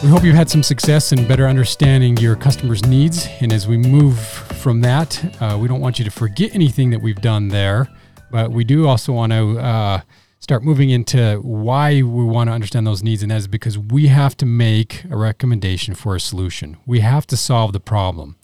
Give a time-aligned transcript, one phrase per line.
[0.00, 3.26] We hope you've had some success in better understanding your customers' needs.
[3.40, 7.02] And as we move from that, uh, we don't want you to forget anything that
[7.02, 7.88] we've done there,
[8.30, 10.00] but we do also want to uh,
[10.38, 13.22] start moving into why we want to understand those needs.
[13.22, 17.26] And that is because we have to make a recommendation for a solution, we have
[17.26, 18.36] to solve the problem.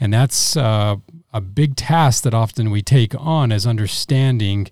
[0.00, 0.96] And that's uh,
[1.30, 4.68] a big task that often we take on as understanding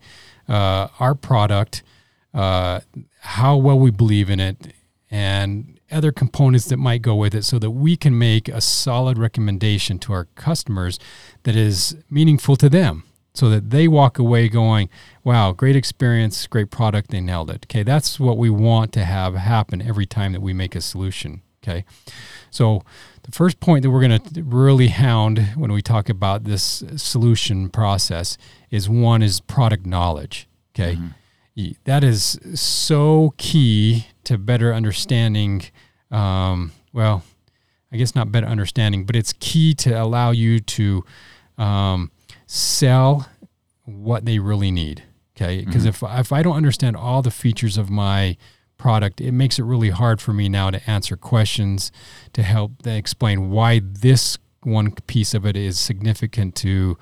[0.48, 1.82] uh, our product,
[2.32, 2.80] uh,
[3.20, 4.72] how well we believe in it,
[5.10, 9.18] and other components that might go with it so that we can make a solid
[9.18, 10.98] recommendation to our customers
[11.44, 13.04] that is meaningful to them
[13.34, 14.88] so that they walk away going,
[15.24, 17.66] wow, great experience, great product, they nailed it.
[17.66, 21.42] Okay, that's what we want to have happen every time that we make a solution.
[21.62, 21.84] Okay,
[22.50, 22.82] so
[23.22, 27.70] the first point that we're going to really hound when we talk about this solution
[27.70, 28.36] process
[28.70, 30.46] is one is product knowledge.
[30.74, 30.94] Okay.
[30.94, 31.06] Mm-hmm
[31.84, 35.62] that is so key to better understanding
[36.14, 37.24] um, well,
[37.92, 41.04] I guess not better understanding, but it's key to allow you to
[41.58, 42.10] um,
[42.46, 43.28] sell
[43.84, 45.02] what they really need.
[45.36, 46.06] Okay, because mm-hmm.
[46.06, 48.36] if if I don't understand all the features of my
[48.78, 51.90] product, it makes it really hard for me now to answer questions
[52.32, 56.96] to help explain why this one piece of it is significant to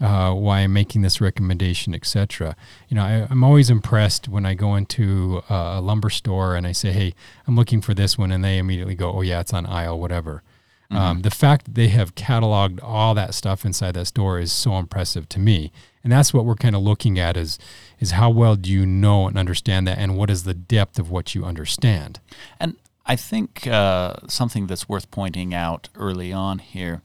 [0.00, 2.54] uh, why I'm making this recommendation, etc.
[2.88, 6.72] You know, I, am always impressed when I go into a lumber store and I
[6.72, 7.14] say, "Hey,
[7.46, 10.42] I'm looking for this one," and they immediately go, "Oh yeah, it's on aisle whatever."
[10.90, 10.96] Mm-hmm.
[10.96, 14.76] Um, the fact that they have cataloged all that stuff inside that store is so
[14.76, 15.72] impressive to me,
[16.04, 17.58] and that's what we're kind of looking at is
[17.98, 21.10] is how well do you know and understand that, and what is the depth of
[21.10, 22.20] what you understand.
[22.60, 27.00] And I think uh, something that's worth pointing out early on here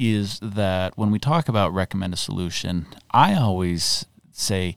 [0.00, 4.74] is that when we talk about recommend a solution, I always say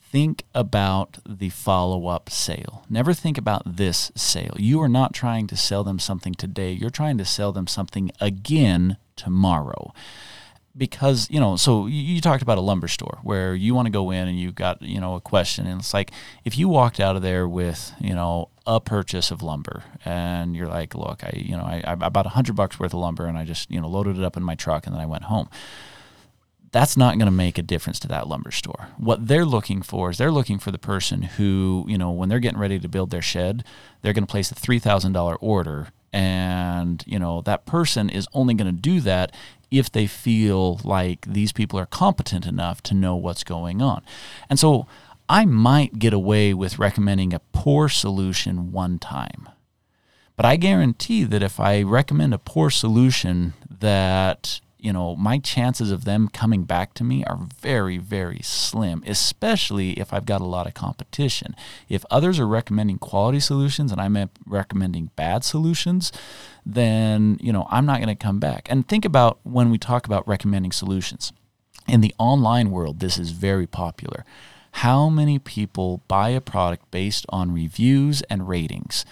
[0.00, 2.84] think about the follow up sale.
[2.88, 4.54] Never think about this sale.
[4.56, 8.12] You are not trying to sell them something today, you're trying to sell them something
[8.20, 9.92] again tomorrow
[10.76, 14.10] because you know so you talked about a lumber store where you want to go
[14.10, 16.10] in and you got you know a question and it's like
[16.44, 20.68] if you walked out of there with you know a purchase of lumber and you're
[20.68, 23.36] like look i you know i, I bought a hundred bucks worth of lumber and
[23.36, 25.48] i just you know loaded it up in my truck and then i went home
[26.72, 28.88] that's not going to make a difference to that lumber store.
[28.96, 32.38] What they're looking for is they're looking for the person who, you know, when they're
[32.38, 33.62] getting ready to build their shed,
[34.00, 38.74] they're going to place a $3,000 order and, you know, that person is only going
[38.74, 39.34] to do that
[39.72, 44.02] if they feel like these people are competent enough to know what's going on.
[44.48, 44.86] And so
[45.28, 49.48] I might get away with recommending a poor solution one time.
[50.36, 55.92] But I guarantee that if I recommend a poor solution that you know, my chances
[55.92, 60.44] of them coming back to me are very, very slim, especially if I've got a
[60.44, 61.54] lot of competition.
[61.88, 66.10] If others are recommending quality solutions and I'm eh, recommending bad solutions,
[66.66, 68.66] then, you know, I'm not going to come back.
[68.68, 71.32] And think about when we talk about recommending solutions.
[71.86, 74.24] In the online world, this is very popular.
[74.72, 79.04] How many people buy a product based on reviews and ratings?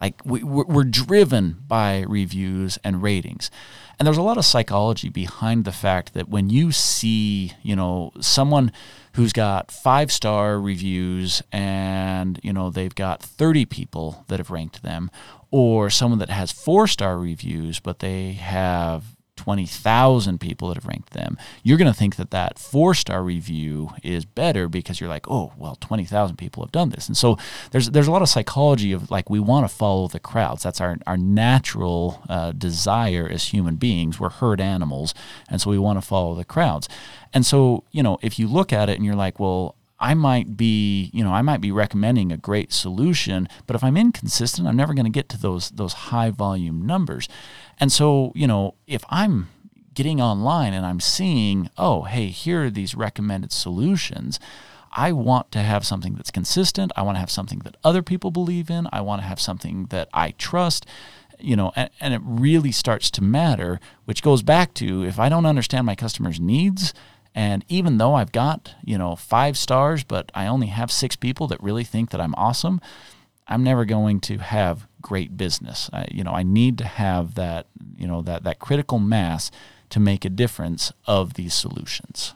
[0.00, 3.50] Like we, we're driven by reviews and ratings.
[3.98, 8.12] And there's a lot of psychology behind the fact that when you see, you know,
[8.18, 8.72] someone
[9.12, 14.82] who's got five star reviews and, you know, they've got 30 people that have ranked
[14.82, 15.10] them,
[15.50, 19.04] or someone that has four star reviews, but they have
[19.40, 23.88] 20,000 people that have ranked them, you're going to think that that four star review
[24.02, 27.08] is better because you're like, oh, well, 20,000 people have done this.
[27.08, 27.38] And so
[27.70, 30.62] there's, there's a lot of psychology of like, we want to follow the crowds.
[30.62, 34.20] That's our, our natural uh, desire as human beings.
[34.20, 35.14] We're herd animals.
[35.48, 36.86] And so we want to follow the crowds.
[37.32, 40.56] And so, you know, if you look at it and you're like, well, I might
[40.56, 44.76] be, you know, I might be recommending a great solution, but if I'm inconsistent, I'm
[44.76, 47.28] never going to get to those those high volume numbers.
[47.78, 49.48] And so, you know, if I'm
[49.92, 54.40] getting online and I'm seeing, oh, hey, here are these recommended solutions,
[54.92, 56.92] I want to have something that's consistent.
[56.96, 58.88] I want to have something that other people believe in.
[58.92, 60.86] I want to have something that I trust
[61.42, 65.30] you know, and, and, it really starts to matter, which goes back to if I
[65.30, 66.92] don't understand my customers' needs,
[67.34, 71.46] and even though I've got, you know, five stars, but I only have six people
[71.48, 72.80] that really think that I'm awesome,
[73.46, 75.90] I'm never going to have great business.
[75.92, 77.66] I, you know, I need to have that,
[77.96, 79.50] you know, that, that critical mass
[79.90, 82.34] to make a difference of these solutions.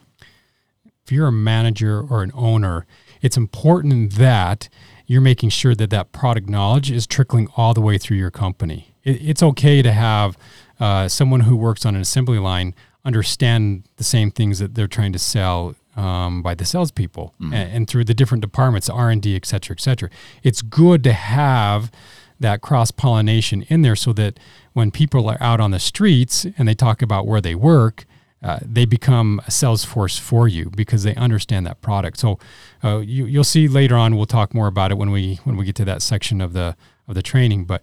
[1.04, 2.86] If you're a manager or an owner,
[3.20, 4.68] it's important that
[5.06, 8.94] you're making sure that that product knowledge is trickling all the way through your company.
[9.04, 10.36] It, it's okay to have
[10.80, 15.12] uh, someone who works on an assembly line understand the same things that they're trying
[15.12, 17.52] to sell um, by the salespeople mm-hmm.
[17.52, 20.10] and, and, through the different departments, R and D, et cetera, et cetera.
[20.42, 21.92] It's good to have
[22.40, 24.40] that cross pollination in there so that
[24.72, 28.06] when people are out on the streets and they talk about where they work,
[28.42, 32.18] uh, they become a sales force for you because they understand that product.
[32.18, 32.38] So
[32.82, 34.16] uh, you, you'll see later on.
[34.16, 36.76] We'll talk more about it when we when we get to that section of the
[37.08, 37.64] of the training.
[37.64, 37.82] But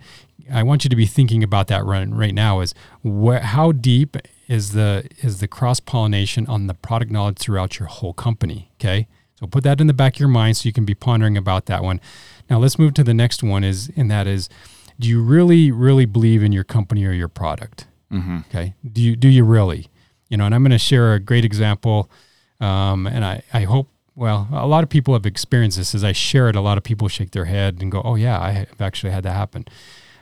[0.51, 2.61] I want you to be thinking about that right, right now.
[2.61, 2.73] Is
[3.03, 7.87] wh- how deep is the is the cross pollination on the product knowledge throughout your
[7.87, 8.71] whole company?
[8.79, 11.37] Okay, so put that in the back of your mind so you can be pondering
[11.37, 12.01] about that one.
[12.49, 13.63] Now let's move to the next one.
[13.63, 14.49] Is and that is,
[14.99, 17.87] do you really really believe in your company or your product?
[18.11, 18.39] Mm-hmm.
[18.49, 19.87] Okay, do you do you really?
[20.29, 22.09] You know, and I'm going to share a great example,
[22.59, 25.95] um, and I I hope well, a lot of people have experienced this.
[25.95, 28.39] As I share it, a lot of people shake their head and go, "Oh yeah,
[28.39, 29.65] I have actually had that happen."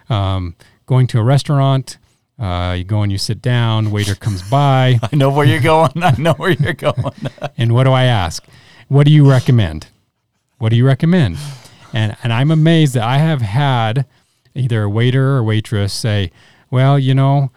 [0.09, 0.56] Um,
[0.86, 1.97] going to a restaurant,
[2.39, 3.91] uh, you go and you sit down.
[3.91, 5.91] Waiter comes by, I know where you're going.
[6.01, 7.13] I know where you're going.
[7.57, 8.45] and what do I ask?
[8.88, 9.88] What do you recommend?
[10.57, 11.38] What do you recommend?
[11.94, 14.06] And and I'm amazed that I have had
[14.56, 16.31] either a waiter or waitress say,
[16.69, 17.51] "Well, you know,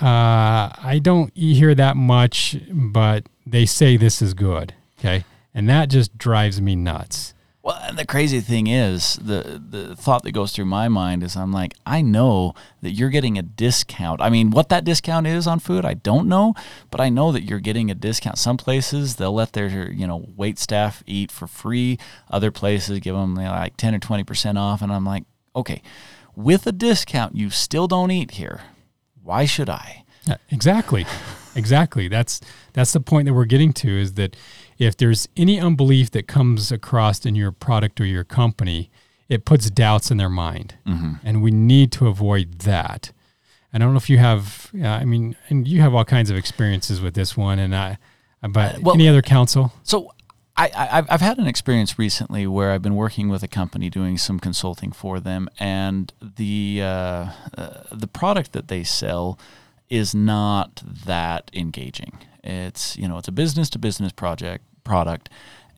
[0.00, 5.24] uh, I don't hear that much, but they say this is good." Okay,
[5.56, 7.32] and that just drives me nuts.
[7.62, 11.34] Well, and the crazy thing is, the the thought that goes through my mind is,
[11.34, 14.20] I'm like, I know that you're getting a discount.
[14.20, 16.54] I mean, what that discount is on food, I don't know,
[16.90, 18.38] but I know that you're getting a discount.
[18.38, 21.98] Some places they'll let their you know wait staff eat for free.
[22.30, 25.24] Other places give them like ten or twenty percent off, and I'm like,
[25.56, 25.82] okay,
[26.36, 28.60] with a discount, you still don't eat here.
[29.24, 30.04] Why should I?
[30.24, 31.06] Yeah, Exactly.
[31.56, 32.06] Exactly.
[32.06, 32.40] That's
[32.74, 34.36] that's the point that we're getting to is that
[34.78, 38.90] if there's any unbelief that comes across in your product or your company,
[39.28, 40.74] it puts doubts in their mind.
[41.24, 43.12] And we need to avoid that.
[43.72, 46.30] And I don't know if you have uh, I mean, and you have all kinds
[46.30, 47.98] of experiences with this one and I
[48.42, 49.72] but well- any other counsel?
[49.82, 50.12] So
[50.56, 53.90] I, I, I've- I've had an experience recently where I've been working with a company
[53.90, 56.86] doing some consulting for them, and the uh,
[57.58, 59.38] uh, the product that they sell
[59.88, 62.18] is not that engaging.
[62.42, 65.28] It's you know it's a business to business project product,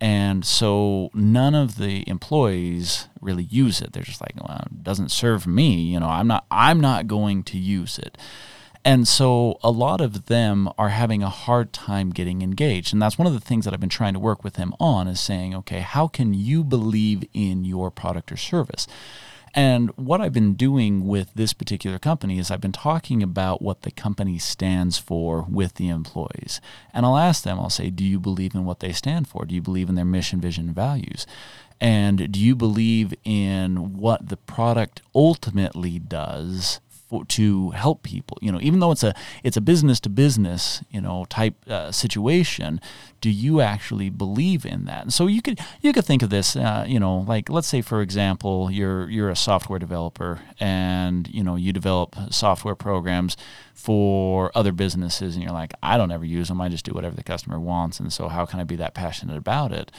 [0.01, 3.93] and so none of the employees really use it.
[3.93, 5.75] They're just like, well, it doesn't serve me.
[5.75, 8.19] You know, I'm not I'm not going to use it.
[8.85, 12.93] And so a lot of them are having a hard time getting engaged.
[12.93, 15.09] And that's one of the things that I've been trying to work with them on
[15.09, 18.87] is saying, okay, how can you believe in your product or service?
[19.55, 23.83] And what I've been doing with this particular company is I've been talking about what
[23.83, 26.61] the company stands for with the employees.
[26.93, 29.45] And I'll ask them, I'll say, do you believe in what they stand for?
[29.45, 31.27] Do you believe in their mission, vision, and values?
[31.81, 38.39] And do you believe in what the product ultimately does for, to help people.
[38.41, 41.91] You know, even though it's a it's a business to business you know type uh,
[41.91, 42.81] situation,
[43.21, 45.03] do you actually believe in that?
[45.03, 47.81] And so you could you could think of this, uh, you know, like let's say
[47.81, 53.37] for example, you're you're a software developer and you know you develop software programs
[53.75, 56.61] for other businesses, and you're like, I don't ever use them.
[56.61, 59.37] I just do whatever the customer wants, and so how can I be that passionate
[59.37, 59.91] about it?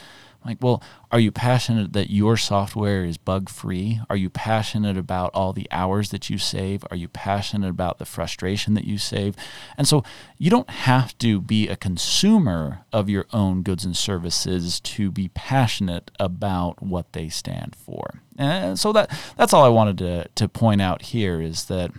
[0.46, 0.82] Like, well,
[1.12, 4.00] are you passionate that your software is bug free?
[4.10, 6.84] Are you passionate about all the hours that you save?
[6.90, 9.36] Are you passionate about the frustration that you save?
[9.78, 10.04] And so
[10.38, 15.30] you don't have to be a consumer of your own goods and services to be
[15.30, 18.22] passionate about what they stand for.
[18.38, 21.92] And so that that's all I wanted to to point out here is that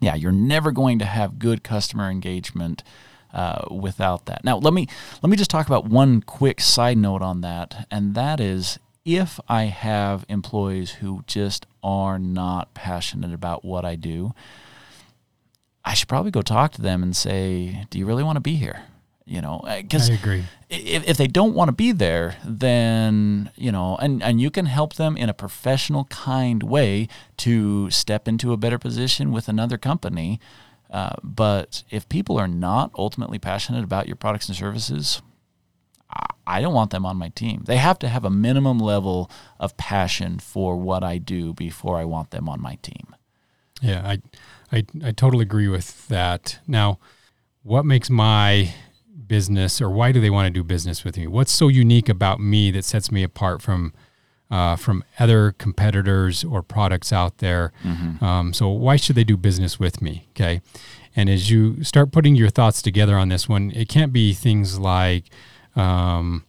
[0.00, 2.82] yeah, you're never going to have good customer engagement
[3.32, 4.44] uh, without that.
[4.44, 4.86] Now, let me
[5.22, 9.40] let me just talk about one quick side note on that, and that is if
[9.48, 14.34] I have employees who just are not passionate about what I do,
[15.84, 18.56] I should probably go talk to them and say, "Do you really want to be
[18.56, 18.82] here?"
[19.24, 20.44] You know, because I agree.
[20.70, 24.66] if, if they don't want to be there, then you know, and and you can
[24.66, 27.08] help them in a professional, kind way
[27.38, 30.40] to step into a better position with another company.
[30.90, 35.20] Uh, but if people are not ultimately passionate about your products and services,
[36.46, 37.64] I- don't want them on my team.
[37.66, 39.30] They have to have a minimum level
[39.60, 43.14] of passion for what I do before I want them on my team.
[43.82, 44.22] Yeah, I,
[44.76, 46.58] I, I totally agree with that.
[46.66, 46.98] Now,
[47.62, 48.72] what makes my
[49.26, 51.26] business, or why do they want to do business with me?
[51.26, 53.92] What's so unique about me that sets me apart from
[54.50, 57.72] uh, from other competitors or products out there?
[58.24, 60.26] Um, so, why should they do business with me?
[60.30, 60.60] Okay,
[61.16, 64.78] and as you start putting your thoughts together on this one, it can't be things
[64.78, 65.24] like.
[65.76, 66.44] Um,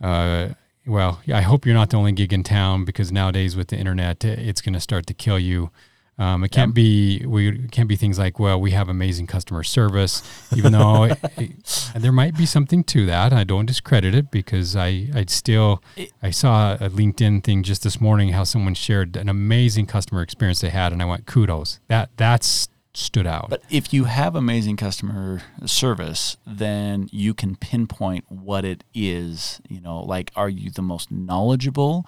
[0.00, 0.50] uh,
[0.86, 4.24] well, I hope you're not the only gig in town because nowadays with the internet,
[4.24, 5.70] it's going to start to kill you.
[6.18, 10.22] Um, it can't be we can't be things like well we have amazing customer service
[10.54, 11.04] even though
[11.38, 15.24] it, it, there might be something to that I don't discredit it because I I
[15.28, 15.82] still
[16.22, 20.60] I saw a LinkedIn thing just this morning how someone shared an amazing customer experience
[20.60, 23.48] they had and I went kudos that that's stood out.
[23.50, 29.60] But if you have amazing customer service, then you can pinpoint what it is.
[29.68, 32.06] You know, like are you the most knowledgeable?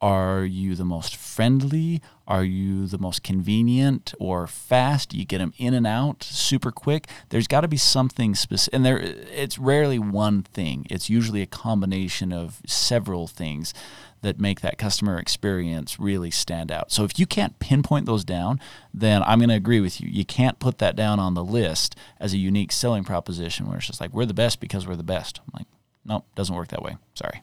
[0.00, 2.02] Are you the most friendly?
[2.26, 5.12] Are you the most convenient or fast?
[5.12, 7.08] You get them in and out super quick.
[7.28, 10.86] There's got to be something specific, and there it's rarely one thing.
[10.88, 13.74] It's usually a combination of several things
[14.22, 16.90] that make that customer experience really stand out.
[16.90, 18.58] So if you can't pinpoint those down,
[18.92, 20.08] then I'm going to agree with you.
[20.10, 23.86] You can't put that down on the list as a unique selling proposition where it's
[23.86, 25.40] just like we're the best because we're the best.
[25.40, 25.66] I'm like,
[26.06, 26.96] nope, doesn't work that way.
[27.14, 27.42] Sorry.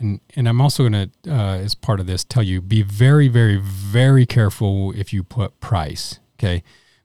[0.00, 3.28] And and I'm also going to, uh, as part of this, tell you be very,
[3.28, 6.18] very, very careful if you put price.
[6.38, 6.62] Okay.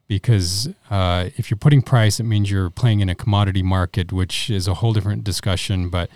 [0.08, 4.50] Because uh, if you're putting price, it means you're playing in a commodity market, which
[4.50, 5.90] is a whole different discussion.
[5.90, 6.10] But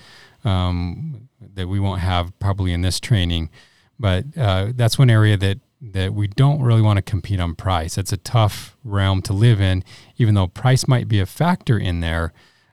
[0.44, 3.50] um, that we won't have probably in this training.
[3.98, 7.96] But uh, that's one area that that we don't really want to compete on price.
[7.96, 9.82] It's a tough realm to live in,
[10.18, 12.32] even though price might be a factor in there.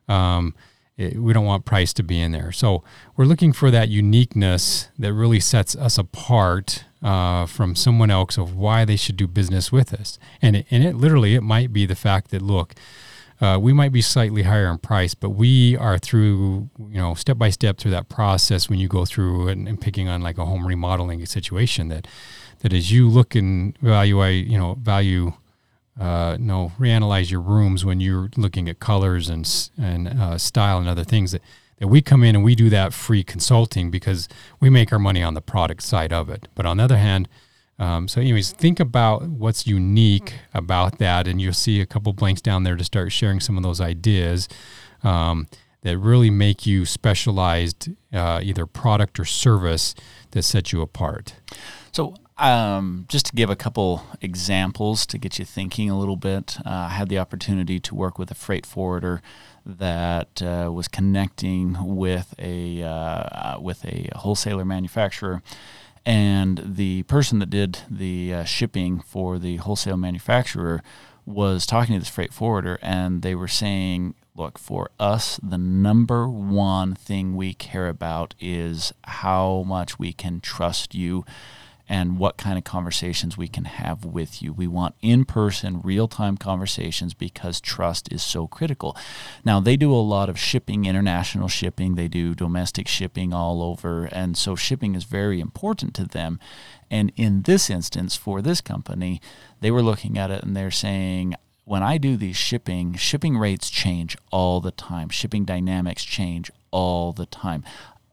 [0.10, 0.54] Um,
[0.98, 2.52] it, we don't want price to be in there.
[2.52, 2.84] So
[3.16, 8.56] we're looking for that uniqueness that really sets us apart uh, from someone else of
[8.56, 10.18] why they should do business with us.
[10.42, 12.74] And it, and it literally it might be the fact that look,
[13.40, 17.38] uh, we might be slightly higher in price, but we are through, you know, step
[17.38, 20.46] by step through that process when you go through and, and picking on like a
[20.46, 22.08] home remodeling situation that,
[22.60, 25.34] that as you look and value, you know, value,
[26.00, 30.88] uh, no, reanalyze your rooms when you're looking at colors and, and uh, style and
[30.88, 31.42] other things that,
[31.78, 34.28] that we come in and we do that free consulting because
[34.60, 36.48] we make our money on the product side of it.
[36.56, 37.28] But on the other hand,
[37.80, 42.42] um, so, anyways, think about what's unique about that, and you'll see a couple blanks
[42.42, 44.50] down there to start sharing some of those ideas
[45.04, 45.48] um,
[45.84, 49.94] that really make you specialized, uh, either product or service
[50.32, 51.36] that sets you apart.
[51.92, 56.58] So, um, just to give a couple examples to get you thinking a little bit,
[56.66, 59.22] uh, I had the opportunity to work with a freight forwarder
[59.66, 65.42] that uh, was connecting with a uh, with a wholesaler manufacturer.
[66.06, 70.82] And the person that did the uh, shipping for the wholesale manufacturer
[71.26, 76.30] was talking to this freight forwarder, and they were saying, look, for us, the number
[76.30, 81.26] one thing we care about is how much we can trust you
[81.90, 84.52] and what kind of conversations we can have with you.
[84.52, 88.96] We want in person, real time conversations because trust is so critical.
[89.46, 94.06] Now, they do a lot of shipping, international shipping, they do domestic shipping all over,
[94.06, 96.40] and so shipping is very important to them.
[96.92, 99.22] And in this instance, for this company,
[99.62, 103.70] they were looking at it and they're saying, when I do these shipping, shipping rates
[103.70, 105.10] change all the time.
[105.10, 107.66] Shipping dynamics change all the time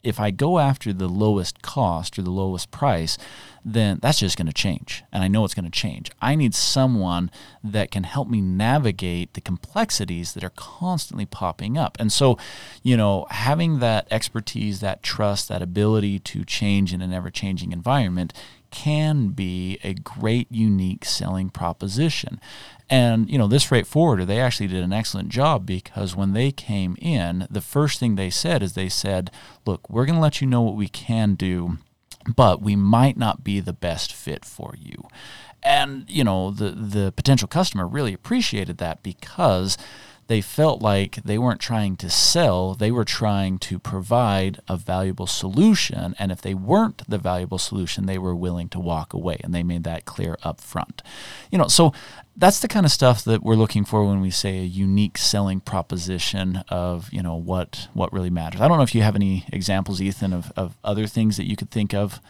[0.04, 3.18] if I go after the lowest cost or the lowest price,
[3.64, 5.02] then that's just going to change.
[5.10, 6.10] And I know it's going to change.
[6.20, 7.30] I need someone
[7.64, 11.96] that can help me navigate the complexities that are constantly popping up.
[11.98, 12.38] And so,
[12.82, 17.72] you know, having that expertise, that trust, that ability to change in an ever changing
[17.72, 18.34] environment
[18.74, 22.40] can be a great, unique selling proposition.
[22.90, 26.50] And, you know, this freight forwarder, they actually did an excellent job because when they
[26.50, 29.30] came in, the first thing they said is they said,
[29.64, 31.78] look, we're going to let you know what we can do,
[32.34, 35.06] but we might not be the best fit for you.
[35.62, 39.78] And, you know, the, the potential customer really appreciated that because
[40.26, 45.26] they felt like they weren't trying to sell, they were trying to provide a valuable
[45.26, 46.14] solution.
[46.18, 49.38] And if they weren't the valuable solution, they were willing to walk away.
[49.44, 51.02] And they made that clear up front.
[51.50, 51.92] You know, so
[52.36, 55.60] that's the kind of stuff that we're looking for when we say a unique selling
[55.60, 58.60] proposition of, you know, what what really matters.
[58.60, 61.56] I don't know if you have any examples, Ethan, of, of other things that you
[61.56, 62.20] could think of.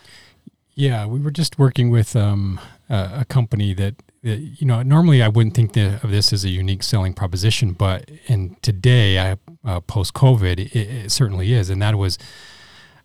[0.74, 2.60] Yeah, we were just working with um,
[2.90, 6.82] a, a company that you know, normally I wouldn't think of this as a unique
[6.82, 11.96] selling proposition, but in today, I, uh, post COVID, it, it, certainly is, and that
[11.96, 12.18] was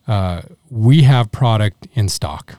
[0.07, 2.55] uh, we have product in stock.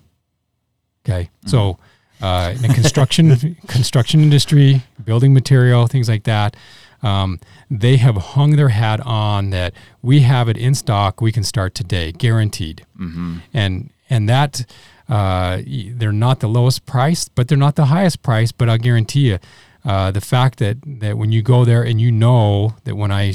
[1.04, 1.48] Okay, mm-hmm.
[1.48, 1.78] so
[2.20, 6.54] uh, in the construction construction industry, building material, things like that.
[7.02, 7.40] Um,
[7.70, 11.22] they have hung their hat on that we have it in stock.
[11.22, 12.84] We can start today, guaranteed.
[12.98, 13.38] Mm-hmm.
[13.54, 14.66] And and that
[15.10, 18.52] uh, they're not the lowest price, but they're not the highest price.
[18.52, 19.38] But I'll guarantee you,
[19.84, 23.34] uh, the fact that that when you go there and you know that when I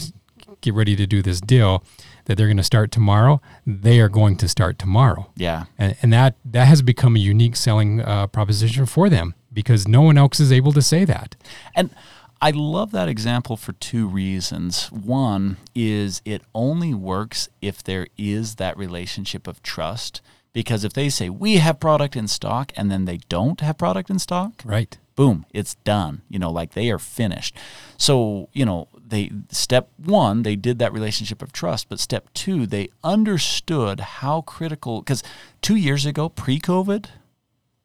[0.62, 1.84] get ready to do this deal,
[2.26, 5.30] that they're going to start tomorrow, they are going to start tomorrow.
[5.36, 9.88] Yeah, and, and that that has become a unique selling uh, proposition for them because
[9.88, 11.36] no one else is able to say that.
[11.76, 11.90] And
[12.42, 14.92] I love that example for two reasons.
[14.92, 20.22] One is it only works if there is that relationship of trust.
[20.56, 24.10] Because if they say, we have product in stock, and then they don't have product
[24.10, 24.98] in stock, Right.
[25.18, 26.22] boom, it's done.
[26.30, 27.58] You know, like they are finished.
[27.98, 32.66] So, you know, they step one, they did that relationship of trust, but step two,
[32.66, 35.24] they understood how critical because
[35.62, 37.08] two years ago, pre-COVID,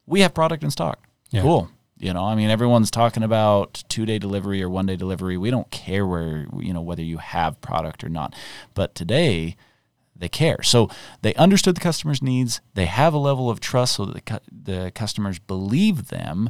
[0.05, 0.97] we have product in stock.
[1.29, 1.41] Yeah.
[1.41, 1.69] Cool.
[1.99, 5.35] You know, I mean, everyone's talking about two day delivery or one day delivery.
[5.37, 8.33] We don't care where, you know, whether you have product or not.
[8.73, 9.57] But today,
[10.21, 10.63] they care.
[10.63, 10.89] So
[11.21, 12.61] they understood the customer's needs.
[12.75, 16.49] They have a level of trust so that the, cu- the customers believe them.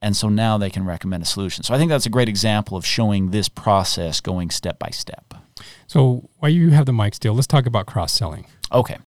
[0.00, 1.64] And so now they can recommend a solution.
[1.64, 5.34] So I think that's a great example of showing this process going step by step.
[5.88, 8.46] So while you have the mic still, let's talk about cross selling.
[8.70, 8.98] Okay.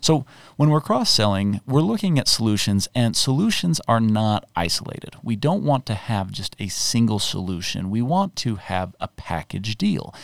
[0.00, 0.24] So
[0.56, 5.14] when we're cross selling, we're looking at solutions, and solutions are not isolated.
[5.22, 7.90] We don't want to have just a single solution.
[7.90, 10.14] We want to have a package deal.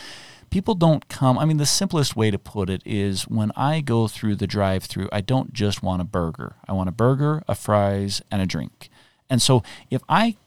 [0.49, 4.07] People don't come, I mean, the simplest way to put it is when I go
[4.07, 6.55] through the drive through, I don't just want a burger.
[6.67, 8.89] I want a burger, a fries, and a drink.
[9.29, 10.37] And so if I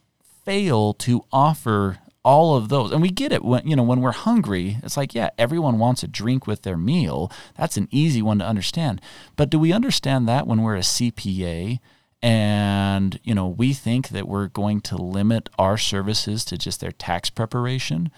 [0.44, 4.12] fail to offer all of those and we get it when you know when we're
[4.12, 8.38] hungry it's like yeah everyone wants a drink with their meal that's an easy one
[8.38, 9.00] to understand
[9.36, 11.78] but do we understand that when we're a CPA
[12.22, 16.92] and you know we think that we're going to limit our services to just their
[16.92, 18.10] tax preparation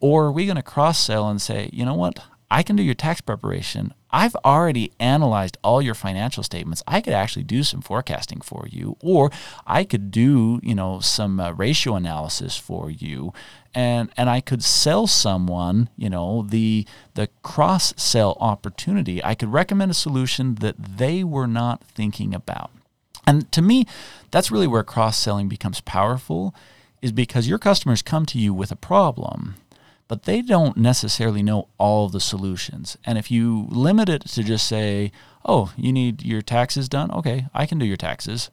[0.00, 2.18] or are we going to cross sell and say you know what
[2.50, 3.94] I can do your tax preparation.
[4.10, 6.82] I've already analyzed all your financial statements.
[6.84, 9.30] I could actually do some forecasting for you, or
[9.68, 13.32] I could do, you know, some uh, ratio analysis for you,
[13.72, 19.22] and and I could sell someone, you know, the the cross sell opportunity.
[19.22, 22.72] I could recommend a solution that they were not thinking about.
[23.28, 23.86] And to me,
[24.32, 26.52] that's really where cross selling becomes powerful,
[27.00, 29.54] is because your customers come to you with a problem
[30.10, 32.98] but they don't necessarily know all the solutions.
[33.04, 35.12] And if you limit it to just say,
[35.44, 37.12] oh, you need your taxes done?
[37.12, 38.50] Okay, I can do your taxes.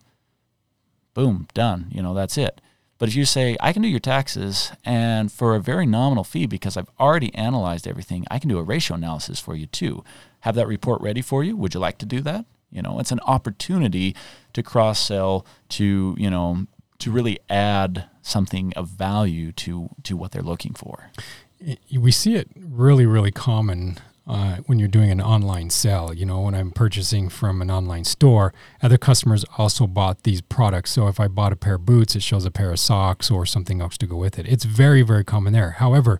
[1.16, 1.88] Boom, done.
[1.92, 2.62] You know, that's it.
[3.00, 6.46] But if you say, I can do your taxes and for a very nominal fee
[6.46, 10.04] because I've already analyzed everything, I can do a ratio analysis for you too.
[10.42, 11.58] Have that report ready for you.
[11.58, 12.46] Would you like to do that?
[12.70, 14.16] You know, it's an opportunity
[14.54, 16.68] to cross sell, to, you know,
[17.00, 21.10] to really add something of value to to what they're looking for
[21.92, 26.14] we see it really, really common uh, when you're doing an online sale.
[26.14, 30.92] You know, when I'm purchasing from an online store, other customers also bought these products.
[30.92, 33.46] So if I bought a pair of boots, it shows a pair of socks or
[33.46, 34.48] something else to go with it.
[34.48, 35.72] It's very, very common there.
[35.72, 36.20] However,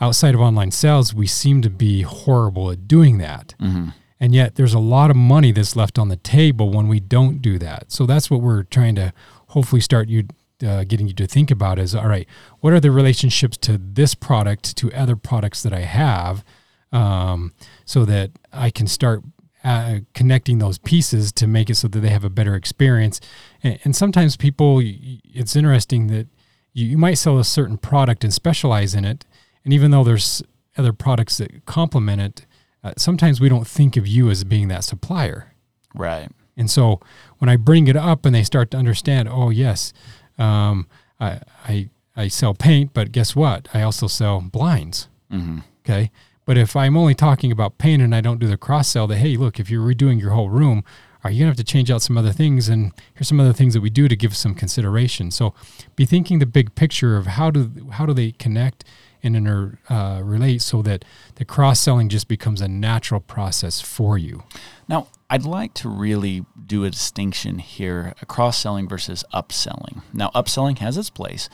[0.00, 3.54] outside of online sales, we seem to be horrible at doing that.
[3.60, 3.90] Mm-hmm.
[4.18, 7.42] And yet there's a lot of money that's left on the table when we don't
[7.42, 7.92] do that.
[7.92, 9.12] So that's what we're trying to
[9.48, 10.26] hopefully start you
[10.64, 12.26] uh, getting you to think about is all right,
[12.60, 16.44] what are the relationships to this product to other products that I have,
[16.92, 17.52] um,
[17.84, 19.22] so that I can start
[19.64, 23.20] uh, connecting those pieces to make it so that they have a better experience.
[23.62, 26.28] And, and sometimes people, it's interesting that
[26.72, 29.24] you, you might sell a certain product and specialize in it,
[29.64, 30.42] and even though there's
[30.78, 32.46] other products that complement it,
[32.84, 35.52] uh, sometimes we don't think of you as being that supplier.
[35.94, 36.28] Right.
[36.56, 37.00] And so
[37.38, 39.92] when I bring it up and they start to understand, oh yes,
[40.38, 40.86] um,
[41.18, 43.68] I, I, I sell paint, but guess what?
[43.74, 45.08] I also sell blinds.
[45.32, 45.60] Mm-hmm.
[45.84, 46.10] Okay.
[46.44, 49.16] But if I'm only talking about paint and I don't do the cross sell, that
[49.16, 50.84] hey, look, if you're redoing your whole room,
[51.24, 52.68] are you gonna have to change out some other things?
[52.68, 55.32] And here's some other things that we do to give some consideration.
[55.32, 55.54] So,
[55.96, 58.84] be thinking the big picture of how do how do they connect
[59.24, 64.16] and inter, uh, relate so that the cross selling just becomes a natural process for
[64.16, 64.44] you.
[64.88, 70.02] Now, I'd like to really do a distinction here cross selling versus upselling.
[70.12, 71.48] Now, upselling has its place,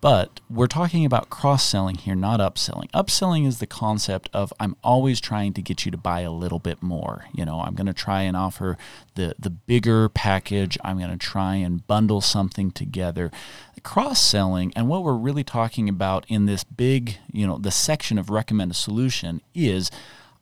[0.00, 2.90] but we're talking about cross selling here, not upselling.
[2.90, 6.58] Upselling is the concept of I'm always trying to get you to buy a little
[6.58, 7.26] bit more.
[7.32, 8.76] You know, I'm going to try and offer
[9.14, 13.30] the, the bigger package, I'm going to try and bundle something together.
[13.84, 18.18] Cross selling, and what we're really talking about in this big, you know, the section
[18.18, 19.90] of recommend a solution is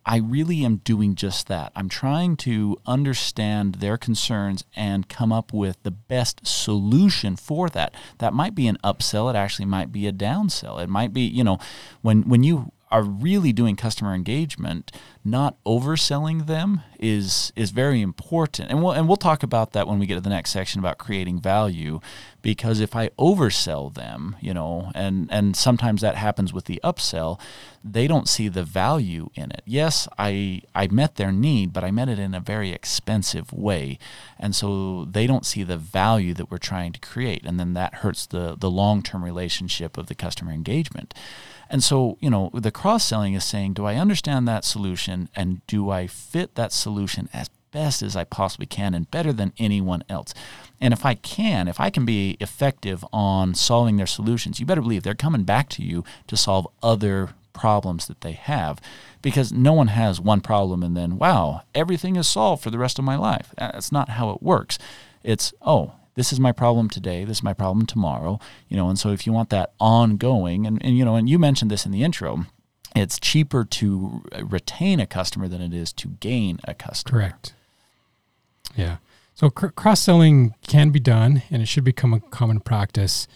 [0.06, 1.72] I really am doing just that.
[1.76, 7.94] I'm trying to understand their concerns and come up with the best solution for that.
[8.18, 10.82] That might be an upsell, it actually might be a downsell.
[10.82, 11.58] It might be, you know,
[12.02, 14.90] when when you are really doing customer engagement,
[15.22, 18.70] not overselling them is is very important.
[18.70, 20.96] And we'll and we'll talk about that when we get to the next section about
[20.96, 22.00] creating value
[22.40, 27.38] because if I oversell them, you know, and and sometimes that happens with the upsell,
[27.84, 29.62] they don't see the value in it.
[29.66, 33.98] Yes, I I met their need, but I met it in a very expensive way.
[34.38, 37.96] And so they don't see the value that we're trying to create and then that
[37.96, 41.12] hurts the the long-term relationship of the customer engagement.
[41.70, 44.64] And so, you know, the cross selling is saying, do I understand that
[45.10, 49.32] solution and do I fit that solution as best as I possibly can and better
[49.32, 50.34] than anyone else?
[50.80, 54.82] And if I can, if I can be effective on solving their solutions, you better
[54.82, 58.80] believe they're coming back to you to solve other problems that they have
[59.22, 62.98] because no one has one problem and then, wow, everything is solved for the rest
[62.98, 63.52] of my life.
[63.58, 64.78] Uh, that's not how it works.
[65.22, 68.98] It's, oh, this is my problem today, this is my problem tomorrow, you know, and
[68.98, 71.92] so if you want that ongoing, and, and you know, and you mentioned this in
[71.92, 72.46] the intro,
[72.94, 77.20] it's cheaper to retain a customer than it is to gain a customer.
[77.20, 77.54] Correct.
[78.76, 78.96] Yeah.
[79.34, 83.26] So cr- cross selling can be done, and it should become a common practice.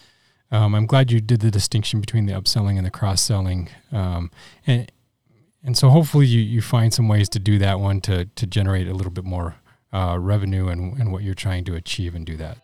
[0.51, 4.29] Um, I'm glad you did the distinction between the upselling and the cross selling, um,
[4.67, 4.91] and
[5.63, 8.87] and so hopefully you, you find some ways to do that one to to generate
[8.87, 9.55] a little bit more
[9.91, 12.59] uh, revenue and and what you're trying to achieve and do that.